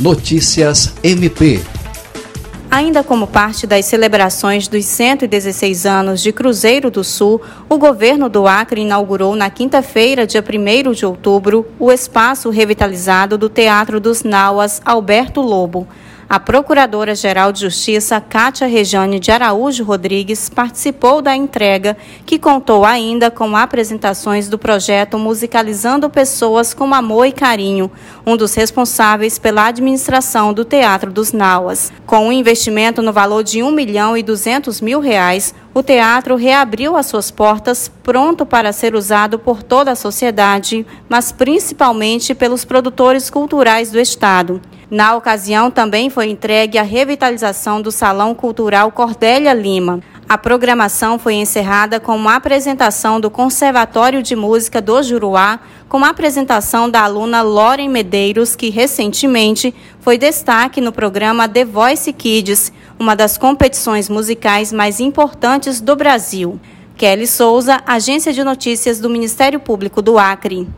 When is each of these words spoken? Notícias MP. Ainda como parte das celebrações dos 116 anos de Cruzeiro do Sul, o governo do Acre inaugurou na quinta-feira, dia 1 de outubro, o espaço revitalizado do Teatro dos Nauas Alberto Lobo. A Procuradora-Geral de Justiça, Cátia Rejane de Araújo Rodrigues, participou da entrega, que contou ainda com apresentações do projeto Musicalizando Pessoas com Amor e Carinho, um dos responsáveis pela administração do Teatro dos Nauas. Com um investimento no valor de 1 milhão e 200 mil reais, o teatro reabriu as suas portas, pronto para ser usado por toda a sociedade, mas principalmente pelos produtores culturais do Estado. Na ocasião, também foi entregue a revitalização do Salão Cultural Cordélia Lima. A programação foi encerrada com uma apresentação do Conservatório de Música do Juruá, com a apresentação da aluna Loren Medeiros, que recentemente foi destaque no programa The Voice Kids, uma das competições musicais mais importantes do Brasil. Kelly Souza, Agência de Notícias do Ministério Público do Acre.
Notícias 0.00 0.92
MP. 1.04 1.62
Ainda 2.68 3.04
como 3.04 3.28
parte 3.28 3.64
das 3.64 3.84
celebrações 3.84 4.66
dos 4.66 4.84
116 4.84 5.86
anos 5.86 6.20
de 6.20 6.32
Cruzeiro 6.32 6.90
do 6.90 7.04
Sul, 7.04 7.40
o 7.68 7.78
governo 7.78 8.28
do 8.28 8.48
Acre 8.48 8.80
inaugurou 8.80 9.36
na 9.36 9.48
quinta-feira, 9.48 10.26
dia 10.26 10.42
1 10.42 10.90
de 10.90 11.06
outubro, 11.06 11.64
o 11.78 11.92
espaço 11.92 12.50
revitalizado 12.50 13.38
do 13.38 13.48
Teatro 13.48 14.00
dos 14.00 14.24
Nauas 14.24 14.82
Alberto 14.84 15.40
Lobo. 15.40 15.86
A 16.28 16.40
Procuradora-Geral 16.40 17.52
de 17.52 17.60
Justiça, 17.60 18.18
Cátia 18.18 18.66
Rejane 18.66 19.20
de 19.20 19.30
Araújo 19.30 19.84
Rodrigues, 19.84 20.48
participou 20.48 21.20
da 21.20 21.36
entrega, 21.36 21.96
que 22.24 22.38
contou 22.38 22.84
ainda 22.84 23.30
com 23.30 23.54
apresentações 23.54 24.48
do 24.48 24.58
projeto 24.58 25.18
Musicalizando 25.18 26.08
Pessoas 26.08 26.72
com 26.72 26.94
Amor 26.94 27.26
e 27.26 27.32
Carinho, 27.32 27.90
um 28.24 28.38
dos 28.38 28.54
responsáveis 28.54 29.38
pela 29.38 29.66
administração 29.66 30.54
do 30.54 30.64
Teatro 30.64 31.12
dos 31.12 31.32
Nauas. 31.32 31.92
Com 32.06 32.28
um 32.28 32.32
investimento 32.32 33.02
no 33.02 33.12
valor 33.12 33.44
de 33.44 33.62
1 33.62 33.70
milhão 33.70 34.16
e 34.16 34.22
200 34.22 34.80
mil 34.80 35.00
reais, 35.00 35.54
o 35.74 35.82
teatro 35.82 36.36
reabriu 36.36 36.96
as 36.96 37.06
suas 37.06 37.30
portas, 37.30 37.90
pronto 38.02 38.46
para 38.46 38.72
ser 38.72 38.94
usado 38.94 39.38
por 39.38 39.62
toda 39.62 39.90
a 39.90 39.96
sociedade, 39.96 40.86
mas 41.08 41.32
principalmente 41.32 42.34
pelos 42.34 42.64
produtores 42.64 43.28
culturais 43.28 43.90
do 43.90 43.98
Estado. 43.98 44.62
Na 44.94 45.16
ocasião, 45.16 45.72
também 45.72 46.08
foi 46.08 46.28
entregue 46.28 46.78
a 46.78 46.84
revitalização 46.84 47.82
do 47.82 47.90
Salão 47.90 48.32
Cultural 48.32 48.92
Cordélia 48.92 49.52
Lima. 49.52 49.98
A 50.28 50.38
programação 50.38 51.18
foi 51.18 51.34
encerrada 51.34 51.98
com 51.98 52.14
uma 52.14 52.36
apresentação 52.36 53.18
do 53.18 53.28
Conservatório 53.28 54.22
de 54.22 54.36
Música 54.36 54.80
do 54.80 55.02
Juruá, 55.02 55.58
com 55.88 56.04
a 56.04 56.10
apresentação 56.10 56.88
da 56.88 57.00
aluna 57.00 57.42
Loren 57.42 57.88
Medeiros, 57.88 58.54
que 58.54 58.70
recentemente 58.70 59.74
foi 59.98 60.16
destaque 60.16 60.80
no 60.80 60.92
programa 60.92 61.48
The 61.48 61.64
Voice 61.64 62.12
Kids, 62.12 62.72
uma 62.96 63.16
das 63.16 63.36
competições 63.36 64.08
musicais 64.08 64.72
mais 64.72 65.00
importantes 65.00 65.80
do 65.80 65.96
Brasil. 65.96 66.60
Kelly 66.96 67.26
Souza, 67.26 67.82
Agência 67.84 68.32
de 68.32 68.44
Notícias 68.44 69.00
do 69.00 69.10
Ministério 69.10 69.58
Público 69.58 70.00
do 70.00 70.16
Acre. 70.20 70.68